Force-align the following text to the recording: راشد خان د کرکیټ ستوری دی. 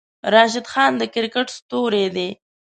راشد 0.33 0.65
خان 0.71 0.91
د 0.97 1.03
کرکیټ 1.13 1.47
ستوری 1.57 2.05
دی. 2.15 2.29